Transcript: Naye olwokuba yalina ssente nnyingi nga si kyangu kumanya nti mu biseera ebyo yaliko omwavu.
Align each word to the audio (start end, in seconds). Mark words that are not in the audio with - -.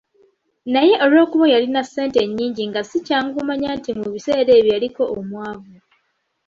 Naye 0.73 0.93
olwokuba 1.05 1.45
yalina 1.53 1.81
ssente 1.83 2.19
nnyingi 2.25 2.63
nga 2.69 2.81
si 2.89 2.97
kyangu 3.05 3.31
kumanya 3.37 3.69
nti 3.77 3.91
mu 3.99 4.05
biseera 4.13 4.51
ebyo 4.57 4.71
yaliko 4.75 5.03
omwavu. 5.17 5.73